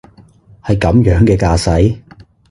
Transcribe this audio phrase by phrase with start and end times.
[0.65, 1.95] 係噉樣嘅架勢？